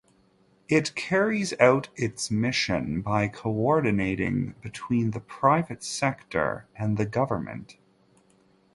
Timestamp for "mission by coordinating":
2.31-4.55